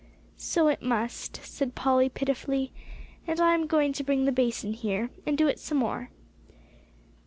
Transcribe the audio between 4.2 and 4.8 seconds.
the basin